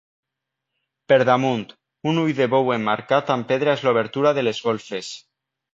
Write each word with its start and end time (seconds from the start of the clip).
Per 1.13 1.19
damunt, 1.29 1.61
un 2.13 2.23
ull 2.23 2.33
de 2.41 2.49
bou 2.57 2.73
emmarcat 2.79 3.33
amb 3.37 3.51
pedra 3.53 3.79
és 3.79 3.89
l’obertura 3.91 4.37
de 4.41 4.51
les 4.51 4.67
golfes. 4.71 5.17